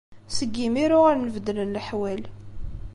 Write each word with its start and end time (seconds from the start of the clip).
Seg 0.37 0.53
yimir, 0.61 0.91
uɣalen 0.97 1.31
beddlen 1.35 1.73
leḥwal. 1.75 2.23